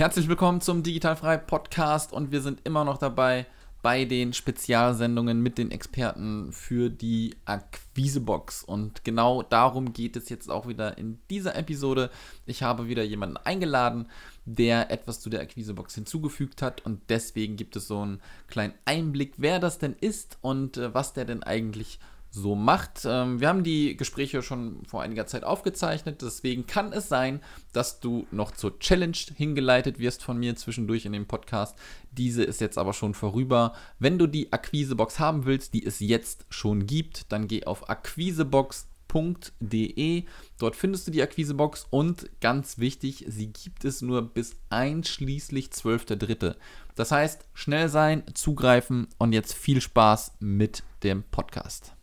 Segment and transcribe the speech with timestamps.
[0.00, 3.44] Herzlich willkommen zum Digitalfrei Podcast und wir sind immer noch dabei
[3.82, 8.64] bei den Spezialsendungen mit den Experten für die Akquisebox.
[8.64, 12.08] Und genau darum geht es jetzt auch wieder in dieser Episode.
[12.46, 14.06] Ich habe wieder jemanden eingeladen,
[14.46, 19.34] der etwas zu der Akquisebox hinzugefügt hat und deswegen gibt es so einen kleinen Einblick,
[19.36, 21.98] wer das denn ist und äh, was der denn eigentlich
[22.30, 23.02] so macht.
[23.04, 27.40] Ähm, wir haben die Gespräche schon vor einiger Zeit aufgezeichnet, deswegen kann es sein,
[27.72, 31.76] dass du noch zur Challenge hingeleitet wirst von mir zwischendurch in dem Podcast.
[32.12, 33.74] Diese ist jetzt aber schon vorüber.
[33.98, 40.24] Wenn du die Akquisebox haben willst, die es jetzt schon gibt, dann geh auf akquisebox.de.
[40.58, 46.54] Dort findest du die Akquisebox und ganz wichtig, sie gibt es nur bis einschließlich 12.3.
[46.94, 51.94] Das heißt, schnell sein, zugreifen und jetzt viel Spaß mit dem Podcast.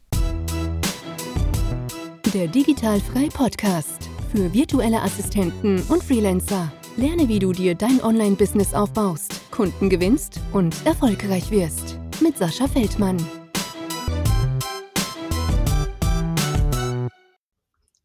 [2.37, 6.71] Der Digitalfrei Podcast für virtuelle Assistenten und Freelancer.
[6.95, 11.97] Lerne, wie du dir dein Online-Business aufbaust, Kunden gewinnst und erfolgreich wirst.
[12.21, 13.17] Mit Sascha Feldmann.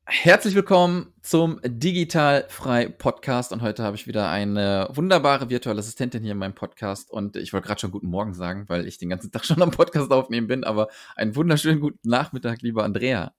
[0.07, 6.33] Herzlich willkommen zum Digitalfrei Podcast und heute habe ich wieder eine wunderbare virtuelle Assistentin hier
[6.33, 9.31] in meinem Podcast und ich wollte gerade schon guten Morgen sagen, weil ich den ganzen
[9.31, 13.35] Tag schon am Podcast aufnehmen bin, aber einen wunderschönen guten Nachmittag, lieber Andrea.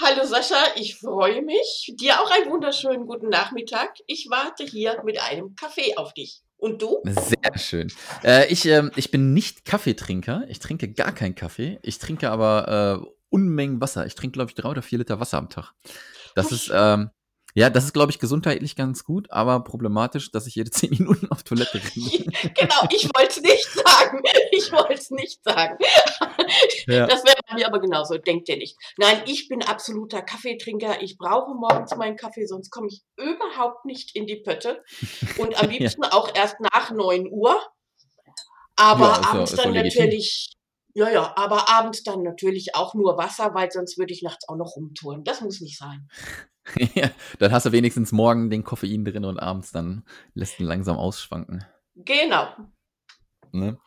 [0.00, 1.94] Hallo Sascha, ich freue mich.
[1.96, 3.94] Dir auch einen wunderschönen guten Nachmittag.
[4.06, 6.42] Ich warte hier mit einem Kaffee auf dich.
[6.56, 7.02] Und du?
[7.04, 7.92] Sehr schön.
[8.22, 10.44] Äh, ich, äh, ich bin nicht Kaffeetrinker.
[10.48, 11.78] Ich trinke gar keinen Kaffee.
[11.82, 14.06] Ich trinke aber äh, Unmengen Wasser.
[14.06, 15.72] Ich trinke, glaube ich, drei oder vier Liter Wasser am Tag.
[16.34, 17.10] Das ist, ähm,
[17.56, 21.28] ja, das ist, glaube ich, gesundheitlich ganz gut, aber problematisch, dass ich jede zehn Minuten
[21.30, 21.92] auf Toilette renne.
[22.54, 24.22] genau, ich wollte es nicht sagen.
[24.50, 25.78] Ich wollte es nicht sagen.
[26.86, 27.06] Ja.
[27.06, 28.76] Das wäre bei mir aber genauso, denkt ihr nicht.
[28.96, 31.00] Nein, ich bin absoluter Kaffeetrinker.
[31.02, 34.82] Ich brauche morgens meinen Kaffee, sonst komme ich überhaupt nicht in die Pötte.
[35.38, 36.12] Und am liebsten ja.
[36.12, 37.60] auch erst nach 9 Uhr.
[38.76, 40.53] Aber ja, abends dann natürlich
[40.94, 44.56] ja, ja, aber abends dann natürlich auch nur Wasser, weil sonst würde ich nachts auch
[44.56, 45.24] noch rumtouren.
[45.24, 46.08] Das muss nicht sein.
[46.94, 50.04] ja, dann hast du wenigstens morgen den Koffein drin und abends dann
[50.34, 51.64] lässt ihn langsam ausschwanken.
[51.96, 52.48] Genau.
[53.52, 53.78] Ne?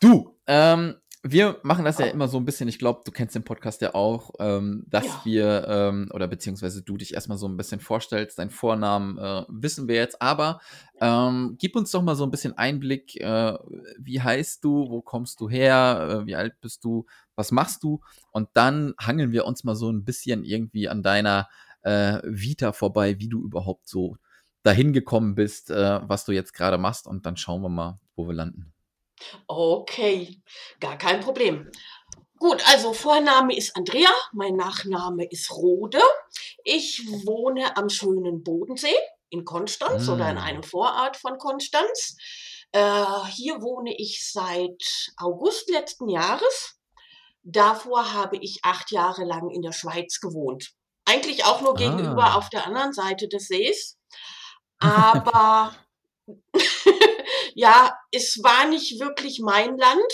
[0.00, 0.96] Du, ähm,
[1.26, 3.94] wir machen das ja immer so ein bisschen, ich glaube, du kennst den Podcast ja
[3.94, 5.20] auch, ähm, dass ja.
[5.24, 9.88] wir, ähm, oder beziehungsweise du dich erstmal so ein bisschen vorstellst, deinen Vornamen äh, wissen
[9.88, 10.60] wir jetzt, aber
[11.00, 13.54] ähm, gib uns doch mal so ein bisschen Einblick, äh,
[13.98, 18.02] wie heißt du, wo kommst du her, äh, wie alt bist du, was machst du
[18.30, 21.48] und dann hangeln wir uns mal so ein bisschen irgendwie an deiner
[21.80, 24.18] äh, Vita vorbei, wie du überhaupt so
[24.62, 28.28] dahin gekommen bist, äh, was du jetzt gerade machst und dann schauen wir mal, wo
[28.28, 28.73] wir landen.
[29.46, 30.40] Okay,
[30.80, 31.70] gar kein Problem.
[32.38, 36.00] Gut, also Vorname ist Andrea, mein Nachname ist Rode.
[36.64, 38.96] Ich wohne am schönen Bodensee
[39.30, 40.40] in Konstanz oder in mm.
[40.40, 42.16] einem Vorort von Konstanz.
[42.72, 46.78] Äh, hier wohne ich seit August letzten Jahres.
[47.42, 50.72] Davor habe ich acht Jahre lang in der Schweiz gewohnt.
[51.04, 52.34] Eigentlich auch nur gegenüber ah.
[52.34, 53.98] auf der anderen Seite des Sees.
[54.80, 55.74] Aber
[57.54, 60.12] ja, es war nicht wirklich mein Land,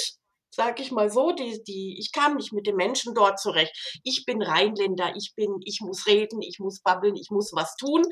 [0.50, 1.32] sag ich mal so.
[1.32, 3.72] Die, die, ich kam nicht mit den Menschen dort zurecht.
[4.04, 8.02] Ich bin Rheinländer, ich bin, ich muss reden, ich muss babbeln, ich muss was tun.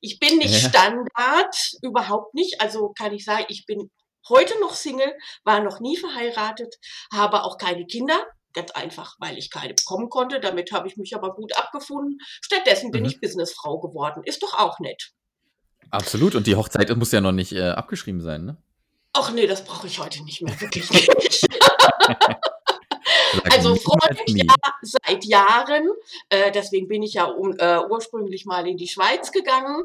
[0.00, 0.68] Ich bin nicht ja.
[0.68, 2.60] Standard, überhaupt nicht.
[2.60, 3.90] Also kann ich sagen, ich bin
[4.28, 5.12] heute noch Single,
[5.44, 6.74] war noch nie verheiratet,
[7.12, 8.26] habe auch keine Kinder.
[8.54, 10.40] Ganz einfach, weil ich keine bekommen konnte.
[10.40, 12.18] Damit habe ich mich aber gut abgefunden.
[12.40, 13.10] Stattdessen bin mhm.
[13.10, 14.22] ich Businessfrau geworden.
[14.24, 15.12] Ist doch auch nett.
[15.90, 16.34] Absolut.
[16.34, 18.56] Und die Hochzeit muss ja noch nicht äh, abgeschrieben sein, ne?
[19.12, 21.10] Ach nee, das brauche ich heute nicht mehr, wirklich nicht.
[23.50, 25.88] also Freund ja seit Jahren.
[26.28, 29.84] Äh, deswegen bin ich ja um, äh, ursprünglich mal in die Schweiz gegangen,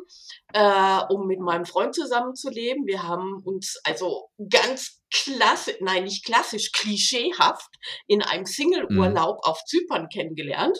[0.54, 2.86] äh, um mit meinem Freund zusammenzuleben.
[2.86, 7.70] Wir haben uns also ganz klassisch, nein, nicht klassisch, klischeehaft
[8.08, 9.50] in einem Single-Urlaub mm.
[9.50, 10.78] auf Zypern kennengelernt.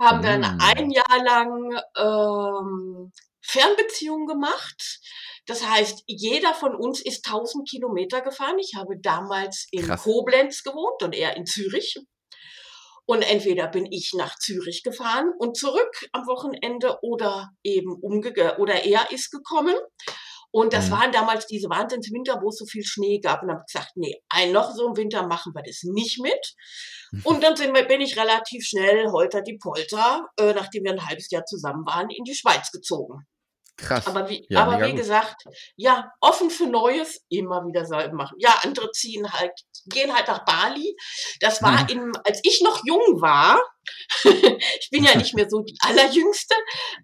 [0.00, 0.22] Haben mm.
[0.22, 3.12] dann ein Jahr lang ähm,
[3.42, 5.00] Fernbeziehungen gemacht
[5.50, 8.60] das heißt, jeder von uns ist 1000 Kilometer gefahren.
[8.60, 10.04] Ich habe damals in Krass.
[10.04, 11.96] Koblenz gewohnt und er in Zürich.
[13.04, 18.84] Und entweder bin ich nach Zürich gefahren und zurück am Wochenende oder eben umgekehrt oder
[18.84, 19.74] er ist gekommen.
[20.52, 20.92] Und das mhm.
[20.92, 23.42] waren damals diese Wahnsinnswinter, wo es so viel Schnee gab.
[23.42, 26.54] Und habe gesagt, nee, ein noch so im Winter machen wir das nicht mit.
[27.10, 27.22] Mhm.
[27.24, 31.28] Und dann wir, bin ich relativ schnell holter die Polter, äh, nachdem wir ein halbes
[31.30, 33.26] Jahr zusammen waren, in die Schweiz gezogen.
[33.80, 34.06] Krass.
[34.06, 35.00] Aber wie, Ja, aber wie gut.
[35.00, 35.44] gesagt,
[35.76, 38.36] ja, offen für Neues, immer wieder selber machen.
[38.38, 39.52] Ja, andere ziehen halt,
[39.86, 40.96] gehen halt nach Bali.
[41.40, 41.88] Das war Mhm.
[41.88, 43.60] in, als ich noch jung war,
[44.24, 46.54] ich bin ja nicht mehr so die allerjüngste,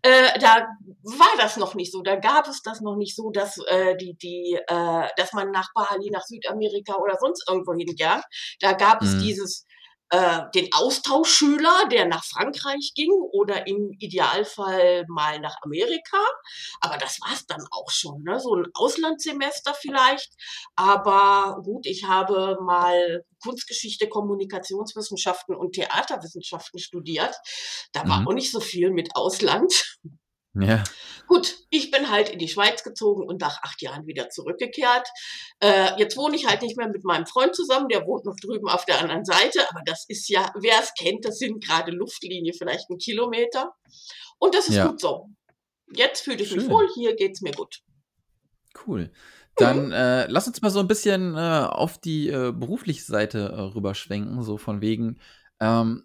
[0.02, 0.66] äh, da
[1.02, 2.02] war das noch nicht so.
[2.02, 5.68] Da gab es das noch nicht so, dass äh, die, die, äh, dass man nach
[5.74, 8.24] Bali, nach Südamerika oder sonst irgendwo hinjagt.
[8.60, 9.18] Da gab es Mhm.
[9.20, 9.66] dieses
[10.10, 16.18] äh, den Austauschschüler, der nach Frankreich ging oder im Idealfall mal nach Amerika.
[16.80, 18.38] Aber das war's dann auch schon, ne?
[18.40, 20.30] so ein Auslandssemester vielleicht.
[20.76, 27.34] Aber gut, ich habe mal Kunstgeschichte, Kommunikationswissenschaften und Theaterwissenschaften studiert.
[27.92, 28.28] Da war Mhm.
[28.28, 29.96] auch nicht so viel mit Ausland.
[30.62, 30.84] Ja.
[31.26, 35.08] Gut, ich bin halt in die Schweiz gezogen und nach acht Jahren wieder zurückgekehrt.
[35.60, 38.68] Äh, jetzt wohne ich halt nicht mehr mit meinem Freund zusammen, der wohnt noch drüben
[38.68, 42.52] auf der anderen Seite, aber das ist ja, wer es kennt, das sind gerade Luftlinie,
[42.56, 43.72] vielleicht ein Kilometer.
[44.38, 44.86] Und das ist Ja.
[44.86, 45.28] gut so.
[45.94, 46.70] Jetzt fühle ich mich Schön.
[46.70, 47.80] wohl, hier geht's mir gut.
[48.86, 49.10] Cool.
[49.56, 53.60] Dann äh, lass uns mal so ein bisschen äh, auf die äh, berufliche Seite äh,
[53.60, 55.18] rüberschwenken, so von wegen,
[55.60, 56.04] ähm,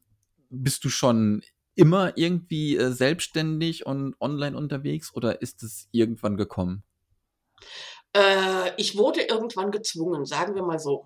[0.49, 1.43] bist du schon
[1.75, 6.83] immer irgendwie äh, selbstständig und online unterwegs oder ist es irgendwann gekommen?
[8.13, 11.05] Äh, ich wurde irgendwann gezwungen, sagen wir mal so.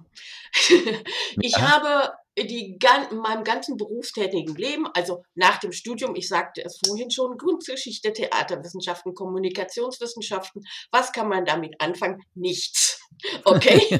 [1.39, 1.61] ich Ja.
[1.61, 2.77] habe die,
[3.11, 8.11] in meinem ganzen berufstätigen Leben, also nach dem Studium, ich sagte es vorhin schon, Kunstgeschichte,
[8.11, 12.21] Theaterwissenschaften, Kommunikationswissenschaften, was kann man damit anfangen?
[12.33, 13.01] Nichts.
[13.45, 13.97] Okay?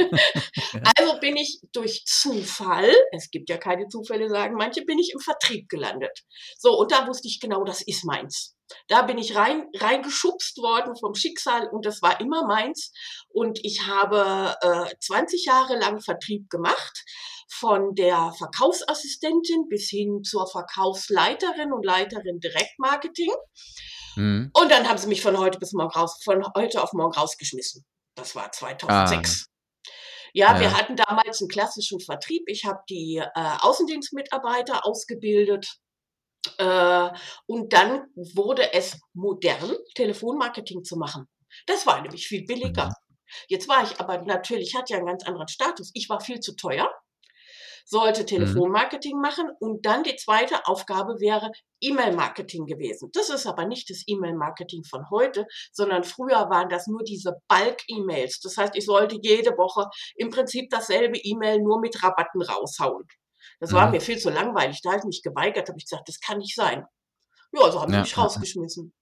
[0.98, 5.22] Also bin ich durch Zufall, es gibt ja keine Zufälle, sagen manche, bin ich im
[5.22, 6.26] Vertrieb gelandet.
[6.58, 8.56] So, und da wusste ich genau, das ist meins.
[8.88, 12.92] Da bin ich rein, reingeschubst worden vom Schicksal und das war immer meins.
[13.30, 17.04] Und ich habe äh, 20 Jahre lang Vertrieb gemacht,
[17.48, 23.32] von der Verkaufsassistentin bis hin zur Verkaufsleiterin und Leiterin Direktmarketing.
[24.16, 24.52] Mhm.
[24.54, 27.86] Und dann haben sie mich von heute bis morgen raus, von heute auf morgen rausgeschmissen.
[28.16, 29.48] Das war 2006.
[30.34, 30.60] Ja, Ja.
[30.60, 32.44] wir hatten damals einen klassischen Vertrieb.
[32.48, 35.78] Ich habe die äh, Außendienstmitarbeiter ausgebildet.
[36.58, 37.10] Äh,
[37.48, 41.28] und dann wurde es modern, Telefonmarketing zu machen.
[41.68, 42.88] Das war nämlich viel billiger.
[42.88, 42.94] Mhm.
[43.48, 45.92] Jetzt war ich aber natürlich, hatte ja einen ganz anderen Status.
[45.94, 46.90] Ich war viel zu teuer,
[47.86, 51.52] sollte Telefonmarketing machen und dann die zweite Aufgabe wäre
[51.82, 53.10] E-Mail-Marketing gewesen.
[53.14, 58.40] Das ist aber nicht das E-Mail-Marketing von heute, sondern früher waren das nur diese Bulk-E-Mails.
[58.42, 63.04] Das heißt, ich sollte jede Woche im Prinzip dasselbe E-Mail nur mit Rabatten raushauen.
[63.60, 63.92] Das war Mhm.
[63.94, 64.82] mir viel zu langweilig.
[64.82, 66.86] Da habe ich mich geweigert, habe ich gesagt, das kann nicht sein.
[67.54, 68.94] Ja, so haben sie Ja, mich rausgeschmissen.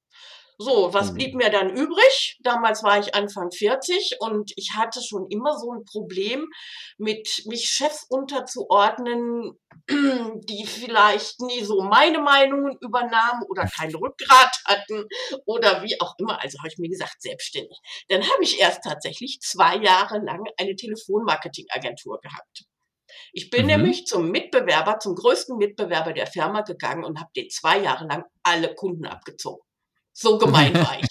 [0.64, 1.14] So, was Oh.
[1.14, 2.40] blieb mir dann übrig?
[2.42, 6.48] Damals war ich Anfang 40 und ich hatte schon immer so ein Problem
[6.98, 15.06] mit mich Chefs unterzuordnen, die vielleicht nie so meine Meinungen übernahmen oder kein Rückgrat hatten
[15.46, 16.42] oder wie auch immer.
[16.42, 17.78] Also habe ich mir gesagt, selbstständig.
[18.08, 22.64] Dann habe ich erst tatsächlich zwei Jahre lang eine Telefonmarketingagentur gehabt.
[23.34, 23.68] Ich bin Mhm.
[23.68, 28.24] nämlich zum Mitbewerber, zum größten Mitbewerber der Firma gegangen und habe den zwei Jahre lang
[28.44, 29.62] alle Kunden abgezogen.
[30.14, 31.08] So gemein war ich.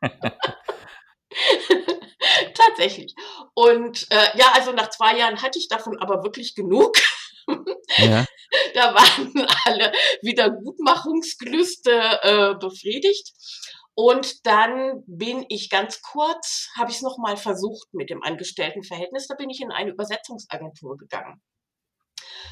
[2.54, 3.14] Tatsächlich.
[3.54, 6.96] Und äh, ja, also nach zwei Jahren hatte ich davon aber wirklich genug.
[7.98, 8.24] Ja.
[8.74, 9.90] Da waren alle
[10.22, 13.32] Wiedergutmachungsgelüste äh, befriedigt.
[13.94, 19.34] Und dann bin ich ganz kurz, habe ich es nochmal versucht mit dem Angestelltenverhältnis, da
[19.34, 21.42] bin ich in eine Übersetzungsagentur gegangen.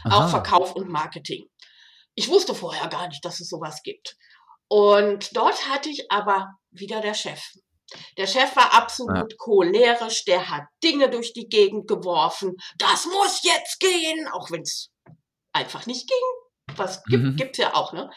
[0.05, 0.29] Auch Aha.
[0.29, 1.49] Verkauf und Marketing.
[2.15, 4.17] Ich wusste vorher gar nicht, dass es sowas gibt.
[4.69, 7.43] Und dort hatte ich aber wieder der Chef.
[8.17, 12.57] Der Chef war absolut cholerisch, der hat Dinge durch die Gegend geworfen.
[12.79, 14.91] Das muss jetzt gehen, auch wenn es
[15.53, 16.77] einfach nicht ging.
[16.77, 17.37] Was gibt, Mhm.
[17.37, 18.11] gibt's ja auch, ne?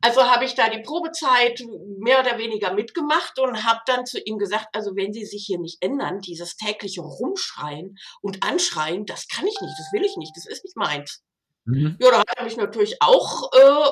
[0.00, 1.60] Also habe ich da die Probezeit
[1.98, 5.58] mehr oder weniger mitgemacht und habe dann zu ihm gesagt, also wenn Sie sich hier
[5.58, 10.32] nicht ändern, dieses tägliche Rumschreien und Anschreien, das kann ich nicht, das will ich nicht,
[10.36, 11.22] das ist nicht meins.
[11.64, 11.96] Mhm.
[12.00, 13.90] Ja, da hat er mich natürlich auch äh,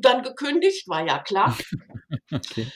[0.00, 1.56] dann gekündigt, war ja klar.
[2.30, 2.66] Okay.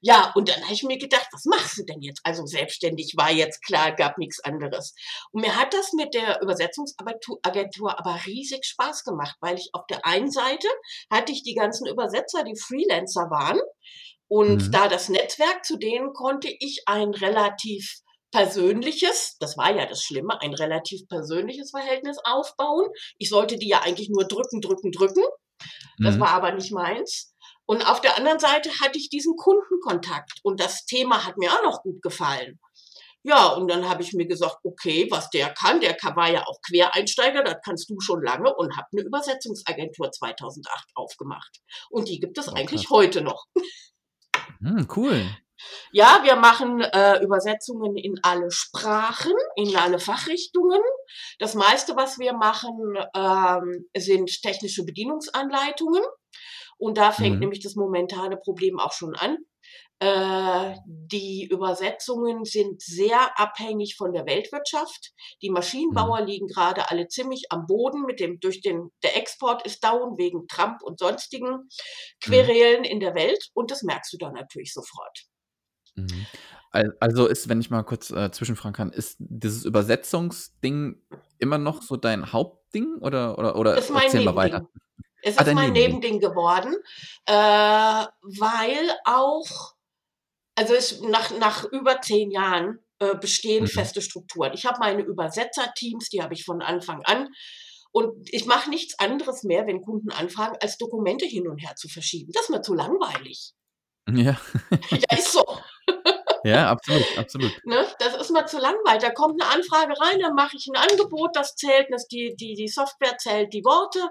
[0.00, 2.20] ja, und dann habe ich mir gedacht, was machst du denn jetzt?
[2.24, 4.94] Also selbstständig war jetzt klar, gab nichts anderes.
[5.32, 10.04] Und mir hat das mit der Übersetzungsagentur aber riesig Spaß gemacht, weil ich auf der
[10.06, 10.68] einen Seite
[11.10, 13.58] hatte ich die ganzen Übersetzer, die Freelancer waren.
[14.28, 14.72] Und Mhm.
[14.72, 18.00] da das Netzwerk, zu denen konnte ich ein relativ
[18.34, 22.88] persönliches, das war ja das Schlimme, ein relativ persönliches Verhältnis aufbauen.
[23.16, 25.22] Ich sollte die ja eigentlich nur drücken, drücken, drücken.
[26.02, 26.20] Das Mhm.
[26.20, 27.32] war aber nicht meins.
[27.64, 31.62] Und auf der anderen Seite hatte ich diesen Kundenkontakt und das Thema hat mir auch
[31.62, 32.58] noch gut gefallen.
[33.22, 36.58] Ja, und dann habe ich mir gesagt, okay, was der kann, der war ja auch
[36.68, 41.60] Quereinsteiger, das kannst du schon lange und habe eine Übersetzungsagentur 2008 aufgemacht.
[41.88, 43.46] Und die gibt es Oh, eigentlich heute noch.
[44.60, 45.24] Hm, cool.
[45.92, 50.80] Ja, wir machen äh, Übersetzungen in alle Sprachen, in alle Fachrichtungen.
[51.38, 56.02] Das meiste, was wir machen, ähm, sind technische Bedienungsanleitungen.
[56.78, 57.40] Und da fängt Mhm.
[57.40, 59.38] nämlich das momentane Problem auch schon an.
[60.00, 65.12] Äh, die Übersetzungen sind sehr abhängig von der Weltwirtschaft.
[65.42, 66.26] Die Maschinenbauer Mhm.
[66.26, 70.48] liegen gerade alle ziemlich am Boden mit dem durch den der Export ist down wegen
[70.48, 71.68] Trump und sonstigen
[72.26, 72.54] Mhm.
[72.54, 75.26] Querelen in der Welt und das merkst du dann natürlich sofort.
[75.96, 76.26] Mhm.
[76.70, 81.00] Al also ist, wenn ich mal kurz, äh, zwischenfragen kann, ist dieses Übersetzungsding
[81.38, 84.68] immer noch so dein Hauptding oder oder oder Ist mein erzähl mal weiter?
[85.22, 86.00] Es Ah, ist mein Nebending.
[86.00, 86.74] Nebending geworden,
[87.26, 89.74] äh, weil auch
[90.56, 93.68] also es nach nach über 10 Jahren, äh, bestehen Mhm.
[93.68, 94.52] feste Strukturen.
[94.54, 97.28] Ich habe meine Übersetzerteams, die habe ich von Anfang an
[97.92, 101.88] und ich mache nichts anderes mehr, wenn Kunden anfragen, als Dokumente hin und her zu
[101.88, 102.32] verschieben.
[102.34, 103.52] Das ist mir zu langweilig.
[104.08, 104.36] Ja.
[104.90, 105.44] Ja, ist so.
[106.46, 107.52] Ja, absolut, absolut.
[107.64, 107.86] Ne?
[107.98, 109.00] Das ist mir zu langweilig.
[109.00, 112.52] Da kommt eine Anfrage rein, dann mache ich ein Angebot, das zählt, das die, die,
[112.52, 114.06] die Software zählt die Worte,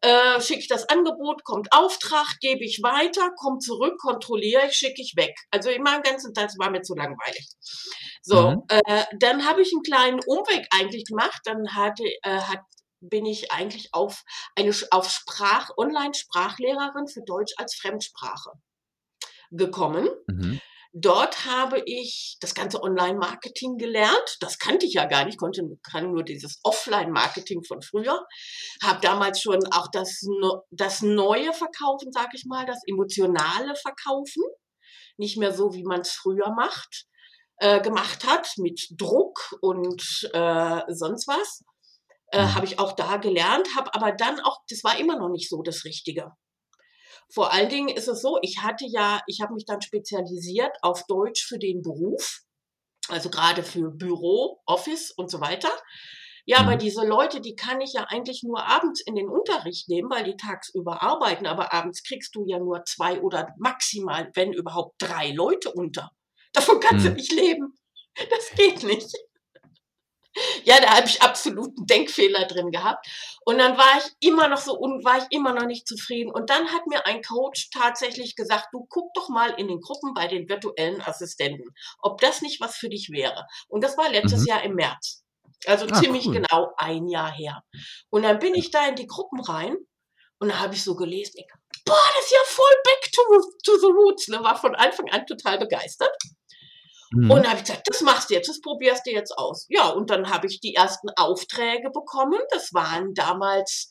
[0.00, 5.00] äh, schicke ich das Angebot, kommt Auftrag, gebe ich weiter, kommt zurück, kontrolliere ich, schicke
[5.00, 5.36] ich weg.
[5.52, 7.46] Also in meinem ganzen Tag war mir zu langweilig.
[8.22, 8.62] So, Mhm.
[8.70, 11.40] äh, dann habe ich einen kleinen Umweg eigentlich gemacht.
[11.44, 12.62] Dann hatte, äh, hat,
[13.00, 14.22] bin ich eigentlich auf
[14.56, 18.50] eine auf Sprach, Online-Sprachlehrerin für Deutsch als Fremdsprache
[19.50, 20.08] gekommen.
[20.26, 20.60] Mhm.
[20.94, 24.36] Dort habe ich das ganze Online-Marketing gelernt.
[24.40, 28.26] Das kannte ich ja gar nicht, konnte kann nur dieses Offline-Marketing von früher.
[28.82, 30.22] Habe damals schon auch das,
[30.70, 34.42] das neue Verkaufen, sag ich mal, das emotionale Verkaufen,
[35.18, 37.04] nicht mehr so, wie man es früher macht,
[37.58, 41.64] äh, gemacht hat, mit Druck und äh, sonst was.
[42.30, 42.54] Äh, Mhm.
[42.54, 45.62] habe ich auch da gelernt, habe aber dann auch, das war immer noch nicht so
[45.62, 46.32] das Richtige.
[47.30, 51.04] Vor allen Dingen ist es so, ich hatte ja, ich habe mich dann spezialisiert auf
[51.06, 52.40] Deutsch für den Beruf,
[53.08, 55.70] also gerade für Büro, Office und so weiter.
[56.46, 56.78] Ja, aber Mhm.
[56.78, 60.36] diese Leute, die kann ich ja eigentlich nur abends in den Unterricht nehmen, weil die
[60.36, 65.70] tagsüber arbeiten, aber abends kriegst du ja nur zwei oder maximal, wenn überhaupt drei Leute
[65.72, 66.10] unter.
[66.54, 67.16] Davon kannst du Mhm.
[67.16, 67.74] nicht leben.
[68.30, 69.12] Das geht nicht.
[70.64, 73.06] Ja, da habe ich absoluten Denkfehler drin gehabt.
[73.44, 76.30] Und dann war ich immer noch so un war ich immer noch nicht zufrieden.
[76.32, 80.14] Und dann hat mir ein Coach tatsächlich gesagt, du guck doch mal in den Gruppen
[80.14, 81.68] bei den virtuellen Assistenten,
[82.00, 83.46] ob das nicht was für dich wäre.
[83.68, 84.46] Und das war letztes Mhm.
[84.46, 85.22] Jahr im März.
[85.66, 86.34] Also Ah, ziemlich cool.
[86.34, 87.62] genau ein Jahr her.
[88.10, 89.76] Und dann bin ich da in die Gruppen rein
[90.38, 91.46] und da habe ich so gelesen, ich,
[91.84, 93.22] boah, das ist ja voll back to,
[93.64, 94.28] to the roots.
[94.28, 94.42] Ne?
[94.42, 96.14] War von Anfang an total begeistert.
[97.26, 97.42] Und Mhm.
[97.42, 99.66] dann habe ich gesagt, das machst du jetzt, das probierst du jetzt aus.
[99.68, 102.40] Ja, und dann habe ich die ersten Aufträge bekommen.
[102.50, 103.90] Das waren damals,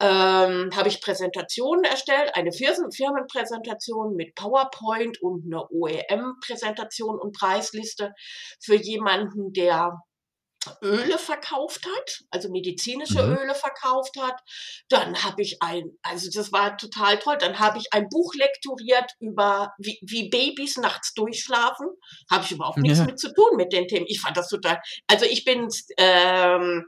[0.00, 8.12] ähm, habe ich Präsentationen erstellt, eine Firmen Firmenpräsentation mit PowerPoint und eine OEM-Präsentation und Preisliste
[8.60, 10.00] für jemanden, der
[10.82, 13.36] Öle verkauft hat, also medizinische Mhm.
[13.38, 14.40] Öle verkauft hat.
[14.88, 17.36] Dann habe ich ein, also das war total toll.
[17.38, 21.86] Dann habe ich ein Buch lektoriert über wie, wie Babys nachts durchschlafen.
[22.30, 23.04] Habe ich überhaupt nichts Ja.
[23.06, 24.06] mit zu tun mit den Themen.
[24.08, 24.80] Ich fand das total.
[25.06, 26.86] Also ich bin, ähm,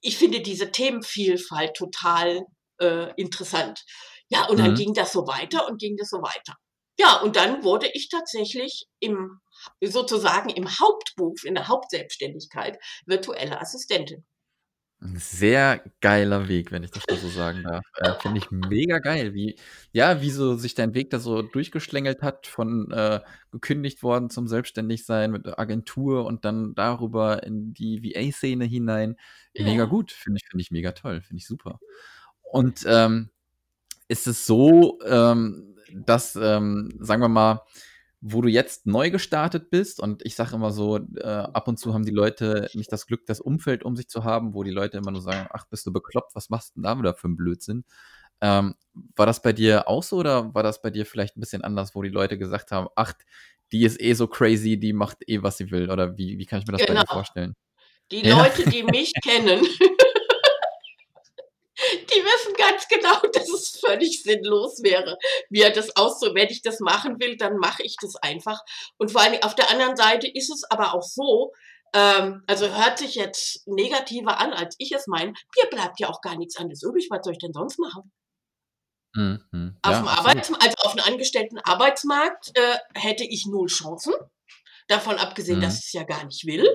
[0.00, 2.42] ich finde diese Themenvielfalt total
[2.80, 3.84] äh, interessant.
[4.28, 4.76] Ja, und dann Mhm.
[4.76, 6.56] ging das so weiter und ging das so weiter.
[6.98, 9.40] Ja, und dann wurde ich tatsächlich im
[9.80, 14.24] sozusagen im Hauptberuf, in der Hauptselbstständigkeit virtuelle Assistentin.
[15.00, 17.84] Ein sehr geiler Weg, wenn ich das mal so sagen darf.
[17.96, 19.58] Äh, finde ich mega geil, wie
[19.90, 23.20] ja, wie so sich dein Weg da so durchgeschlängelt hat, von äh,
[23.50, 29.16] gekündigt worden zum Selbstständigsein mit der Agentur und dann darüber in die VA-Szene hinein.
[29.58, 29.84] Mega Ja.
[29.86, 31.80] gut, finde ich, finde ich mega toll, finde ich super.
[32.42, 33.30] Und ähm,
[34.12, 37.62] ist es so, ähm, dass, ähm, sagen wir mal,
[38.20, 41.92] wo du jetzt neu gestartet bist, und ich sage immer so, äh, ab und zu
[41.92, 44.98] haben die Leute nicht das Glück, das Umfeld um sich zu haben, wo die Leute
[44.98, 47.36] immer nur sagen, ach, bist du bekloppt, was machst du denn da wieder für einen
[47.36, 47.84] Blödsinn?
[48.40, 48.74] Ähm,
[49.16, 51.94] war das bei dir auch so oder war das bei dir vielleicht ein bisschen anders,
[51.94, 53.12] wo die Leute gesagt haben, ach,
[53.72, 55.90] die ist eh so crazy, die macht eh, was sie will?
[55.90, 57.12] Oder wie, wie kann ich mir das bei dir Genau.
[57.14, 57.54] vorstellen?
[58.12, 58.42] Die Ja.
[58.42, 59.62] Leute, die mich kennen,
[61.92, 65.18] die wissen ganz genau, dass es völlig sinnlos wäre,
[65.50, 66.34] mir das auszu.
[66.34, 68.60] Wenn ich das machen will, dann mache ich das einfach.
[68.98, 71.52] Und vor allem auf der anderen Seite ist es aber auch so,
[71.94, 75.32] ähm, also hört sich jetzt negativer an, als ich es meine.
[75.32, 77.08] Mir bleibt ja auch gar nichts anderes übrig.
[77.10, 78.10] Was soll ich denn sonst machen?
[79.14, 79.76] Mhm, mhm.
[79.82, 80.08] Auf Ja, dem.
[80.08, 84.14] Arbeitsmarkt, also auf dem angestellten Arbeitsmarkt äh, hätte ich null Chancen.
[84.92, 85.62] Davon abgesehen, Mhm.
[85.62, 86.66] dass ich es ja gar nicht will.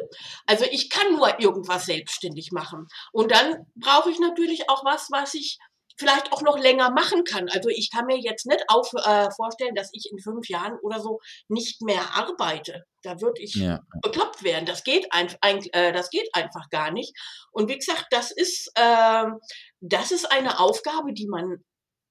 [0.46, 2.88] Also ich kann nur irgendwas selbstständig machen.
[3.12, 5.58] Und dann brauche ich natürlich auch was, was ich
[6.00, 7.50] vielleicht auch noch länger machen kann.
[7.50, 11.00] Also ich kann mir jetzt nicht auf, äh, vorstellen, dass ich in fünf Jahren oder
[11.02, 12.84] so nicht mehr arbeite.
[13.02, 13.80] Da würde ich Ja.
[14.04, 14.66] bekloppt werden.
[14.68, 17.14] Das geht, ein, ein, äh, das geht einfach gar nicht.
[17.52, 19.26] Und wie gesagt, das ist, äh,
[19.80, 21.64] das ist eine Aufgabe, die man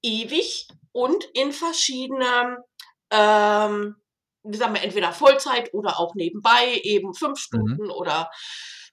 [0.03, 2.57] ewig und in verschiedenen,
[3.11, 3.95] ähm,
[4.53, 7.41] sagen wir, entweder Vollzeit oder auch nebenbei eben fünf Mhm.
[7.41, 8.29] Stunden oder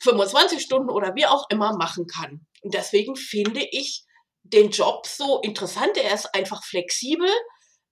[0.02, 2.46] 25 Stunden oder wie auch immer machen kann.
[2.62, 4.04] Und deswegen finde ich
[4.42, 5.96] den Job so interessant.
[5.96, 7.28] Er ist einfach flexibel.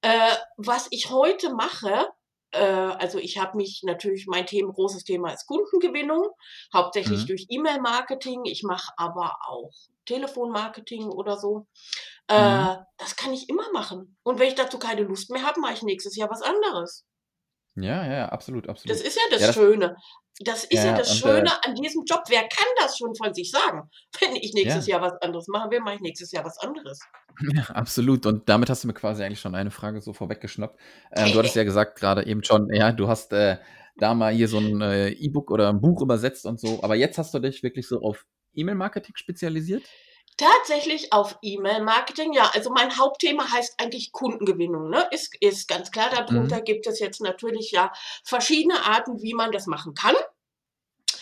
[0.02, 2.08] Äh, was ich heute mache,
[2.50, 6.28] äh, also ich habe mich natürlich, mein Thema, großes Thema ist Kundengewinnung,
[6.74, 7.26] hauptsächlich Mhm.
[7.28, 8.40] durch E-Mail-Marketing.
[8.44, 9.70] Ich mache aber auch
[10.06, 11.66] Telefonmarketing oder so.
[12.28, 12.36] Mhm.
[12.36, 14.16] Äh, das kann ich immer machen.
[14.22, 17.04] Und wenn ich dazu keine Lust mehr habe, mache ich nächstes Jahr was anderes.
[17.76, 19.00] Ja, ja, ja, absolut, Das absolut.
[19.00, 19.96] ist ja das Ja, das Schöne.
[20.40, 22.22] Das ist ja, ja das äh Schöne an diesem Job.
[22.28, 23.88] Wer kann das schon von sich sagen?
[24.20, 24.98] Wenn ich nächstes Ja.
[24.98, 26.98] Jahr was anderes machen will, mache ich nächstes Jahr was anderes.
[27.54, 28.26] Ja, absolut.
[28.26, 30.78] Und damit hast du mir quasi eigentlich schon eine Frage so vorweggeschnappt.
[31.12, 33.56] Ähm, du hattest ja gesagt gerade eben schon, ja, du hast äh,
[33.96, 36.82] da mal hier so ein äh, E-Book oder ein Buch übersetzt und so.
[36.82, 39.82] Aber jetzt hast du dich wirklich so auf E-Mail-Marketing spezialisiert?
[40.42, 42.50] Tatsächlich auf E-Mail-Marketing, ja.
[42.54, 45.06] Also mein Hauptthema heißt eigentlich Kundengewinnung, ne?
[45.12, 46.10] Ist, ist ganz klar.
[46.10, 46.64] Darunter Mhm.
[46.64, 47.92] gibt es jetzt natürlich ja
[48.24, 50.16] verschiedene Arten, wie man das machen kann.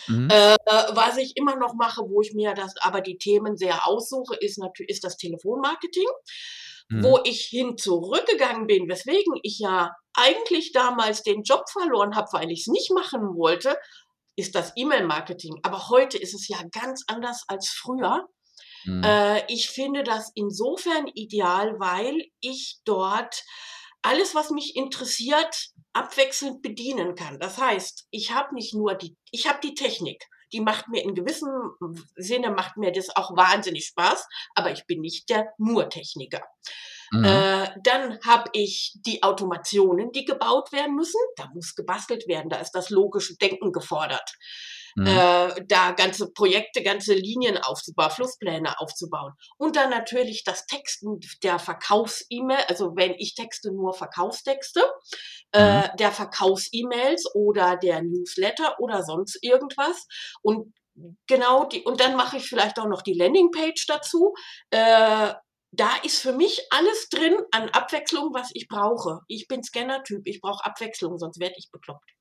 [0.07, 0.29] Mhm.
[0.31, 0.57] Äh,
[0.91, 4.57] was ich immer noch mache, wo ich mir das, aber die Themen sehr aussuche, ist
[4.57, 6.07] natürlich, ist das Telefonmarketing.
[6.89, 7.23] Wo Mhm.
[7.25, 12.61] ich hin zurückgegangen bin, weswegen ich ja eigentlich damals den Job verloren habe, weil ich
[12.61, 13.77] es nicht machen wollte,
[14.35, 15.59] ist das E-Mail-Marketing.
[15.63, 18.27] Aber heute ist es ja ganz anders als früher.
[18.85, 19.03] Mhm.
[19.03, 23.43] Äh, ich finde das insofern ideal, weil ich dort
[24.01, 27.39] alles, was mich interessiert, abwechselnd bedienen kann.
[27.39, 30.25] Das heißt, ich habe nicht nur die, ich habe die Technik.
[30.53, 31.49] Die macht mir in gewissem
[32.15, 36.41] Sinne macht mir das auch wahnsinnig Spaß, aber ich bin nicht der nur Techniker.
[37.11, 37.23] Mhm.
[37.23, 41.19] Äh, dann habe ich die Automationen, die gebaut werden müssen.
[41.35, 44.33] Da muss gebastelt werden, da ist das logische Denken gefordert.
[44.95, 45.07] Mhm.
[45.07, 49.33] Äh, da ganze Projekte, ganze Linien aufzubauen, Flusspläne aufzubauen.
[49.57, 54.81] Und dann natürlich das Texten der Verkaufs-E-Mail, also wenn ich texte nur Verkaufstexte,
[55.53, 55.59] Mhm.
[55.59, 60.07] äh, der Verkaufs-E-Mails oder der Newsletter oder sonst irgendwas.
[60.41, 60.73] Und
[61.27, 64.33] genau die, und dann mache ich vielleicht auch noch die Landingpage dazu.
[64.71, 65.33] Äh,
[65.71, 69.21] da ist für mich alles drin an Abwechslung, was ich brauche.
[69.27, 72.11] Ich bin Scanner-Typ, ich brauche Abwechslung, sonst werde ich bekloppt.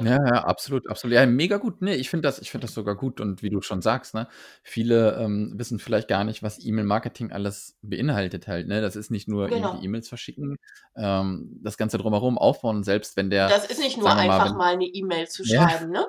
[0.00, 1.14] Ja, ja, absolut, absolut.
[1.14, 1.82] Ja, mega gut.
[1.82, 3.20] Ne, ich finde das, ich finde das sogar gut.
[3.20, 4.26] Und wie du schon sagst, ne,
[4.62, 8.66] viele ähm, wissen vielleicht gar nicht, was E-Mail-Marketing alles beinhaltet halt.
[8.68, 9.68] Ne, das ist nicht nur Genau.
[9.68, 10.56] irgendwie E-Mails verschicken,
[10.96, 12.82] ähm, das Ganze drumherum aufbauen.
[12.84, 15.44] Selbst wenn der, Das ist nicht nur wir mal, einfach wenn, mal eine E-Mail zu
[15.44, 16.06] ja, schreiben, ne?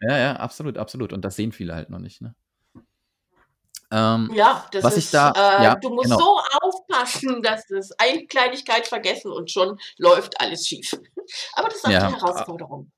[0.00, 1.12] ja, ja, absolut, absolut.
[1.12, 2.20] Und das sehen viele halt noch nicht.
[2.20, 2.34] Ne?
[3.92, 6.18] Ähm, Ja, das was ich ist, da, äh, ja, du musst genau.
[6.18, 10.92] so aufpassen, dass das eine Kleinigkeit vergessen und schon läuft alles schief.
[11.54, 12.90] Aber das ist auch die Ja, a- Herausforderung.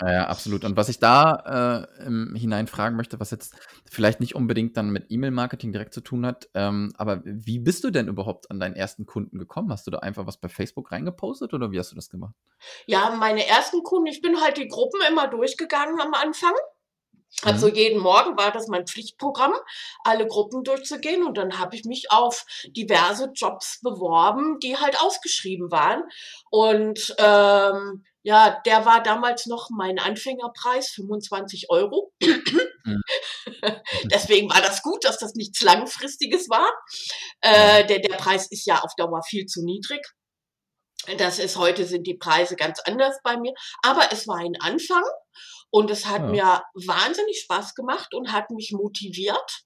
[0.00, 0.64] Ja, absolut.
[0.64, 3.56] Und was ich da äh, im hinein fragen möchte, was jetzt
[3.90, 7.90] vielleicht nicht unbedingt dann mit E-Mail-Marketing direkt zu tun hat, ähm, aber wie bist du
[7.90, 9.72] denn überhaupt an deinen ersten Kunden gekommen?
[9.72, 12.34] Hast du da einfach was bei Facebook reingepostet oder wie hast du das gemacht?
[12.86, 16.54] Ja, meine ersten Kunden, ich bin halt die Gruppen immer durchgegangen am Anfang.
[17.42, 17.74] Also Mhm.
[17.74, 19.54] jeden Morgen war das mein Pflichtprogramm,
[20.02, 25.70] alle Gruppen durchzugehen und dann habe ich mich auf diverse Jobs beworben, die halt ausgeschrieben
[25.70, 26.02] waren.
[26.50, 32.12] Und ähm, ja, der war damals noch mein Anfängerpreis, 25 Euro.
[32.20, 33.02] Mhm.
[34.04, 36.68] Deswegen war das gut, dass das nichts Langfristiges war.
[37.44, 37.78] Ja.
[37.78, 40.04] Äh, der, der Preis ist ja auf Dauer viel zu niedrig.
[41.16, 43.54] Das ist heute sind die Preise ganz anders bei mir.
[43.82, 45.04] Aber es war ein Anfang
[45.70, 46.28] und es hat Ja.
[46.28, 49.62] mir wahnsinnig Spaß gemacht und hat mich motiviert,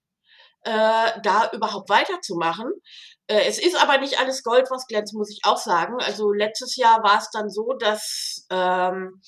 [0.65, 2.71] äh, da überhaupt weiterzumachen.
[3.27, 5.97] Äh, es ist aber nicht alles Gold, was glänzt, muss ich auch sagen.
[6.01, 9.21] Also letztes Jahr war es dann so, dass ähm,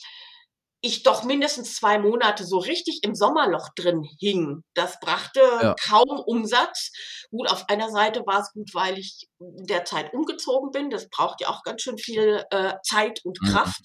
[0.80, 4.62] ich doch mindestens zwei Monate so richtig im Sommerloch drin hing.
[4.74, 5.74] Das brachte Ja.
[5.82, 6.90] kaum Umsatz.
[7.30, 10.90] Gut, auf einer Seite war es gut, weil ich derzeit umgezogen bin.
[10.90, 13.46] Das braucht ja auch ganz schön viel äh, Zeit und Mhm.
[13.48, 13.82] Kraft.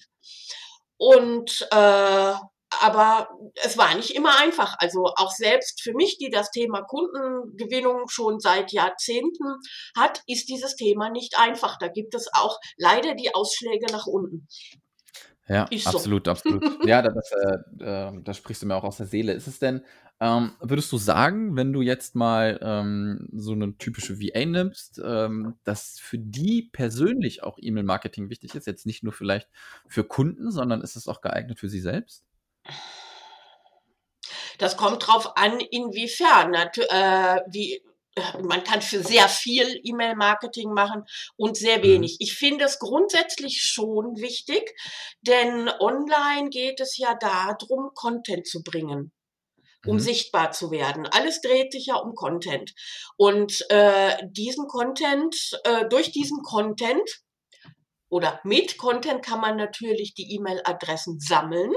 [0.97, 2.34] Und äh,
[2.82, 3.30] aber
[3.64, 4.76] es war nicht immer einfach.
[4.80, 9.56] Also auch selbst für mich, die das Thema Kundengewinnung schon seit Jahrzehnten
[9.98, 11.78] hat, ist dieses Thema nicht einfach.
[11.80, 14.48] Da gibt es auch leider die Ausschläge nach unten.
[15.48, 15.98] Ja, Ist so.
[15.98, 16.64] absolut, absolut.
[16.88, 19.34] Ja, da, das, äh, äh, da sprichst du mir auch aus der Seele.
[19.34, 19.82] Ist es denn,
[20.20, 25.56] ähm, würdest du sagen, wenn du jetzt mal ähm, so eine typische VA nimmst, ähm,
[25.64, 28.68] dass für die persönlich auch E-Mail-Marketing wichtig ist?
[28.68, 29.50] Jetzt nicht nur vielleicht
[29.88, 32.29] für Kunden, sondern ist es auch geeignet für sie selbst?
[34.58, 36.54] Das kommt drauf an, inwiefern.
[36.54, 37.82] Äh, wie,
[38.15, 41.04] äh, man kann für sehr viel E-Mail-Marketing machen
[41.38, 41.84] und sehr Mhm.
[41.84, 42.17] wenig.
[42.19, 44.76] Ich finde es grundsätzlich schon wichtig,
[45.22, 49.12] denn online geht es ja darum, Content zu bringen
[49.86, 50.00] um Mhm.
[50.02, 51.08] sichtbar zu werden.
[51.08, 52.74] Alles dreht sich ja um Content.
[53.15, 57.10] Und äh, diesen Content, äh, durch diesen Content
[58.10, 61.72] oder mit Content kann man natürlich die E-Mail-Adressen sammeln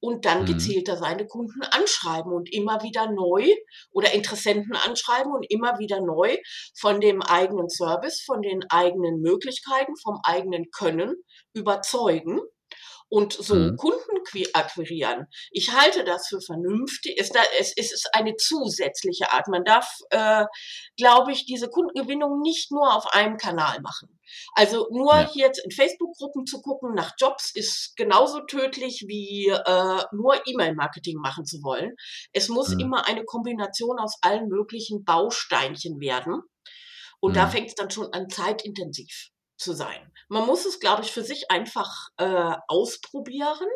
[0.00, 0.46] und dann Mhm.
[0.46, 3.46] gezielter seine Kunden anschreiben und immer wieder neu
[3.90, 6.36] oder Interessenten anschreiben und immer wieder neu
[6.78, 11.14] von dem eigenen Service, von den eigenen Möglichkeiten, vom eigenen Können
[11.54, 12.40] überzeugen
[13.08, 13.76] und so Mhm.
[13.76, 15.26] Kunden qui- akquirieren.
[15.52, 17.14] Ich halte das für vernünftig.
[17.20, 17.40] Es, da,
[17.76, 19.46] ist eine zusätzliche Art.
[19.48, 20.44] Man darf, äh,
[20.96, 24.08] glaube ich, diese Kundengewinnung nicht nur auf einem Kanal machen.
[24.54, 25.30] Also nur Ja.
[25.34, 31.44] jetzt in Facebook-Gruppen zu gucken nach Jobs ist genauso tödlich wie äh, nur E-Mail-Marketing machen
[31.44, 31.94] zu wollen.
[32.32, 32.80] Es muss Mhm.
[32.80, 36.42] immer eine Kombination aus allen möglichen Bausteinchen werden.
[37.20, 37.50] Und da Mhm.
[37.50, 40.12] fängt es dann schon an, zeitintensiv zu sein.
[40.28, 43.68] Man muss es, glaube ich, für sich einfach äh, ausprobieren.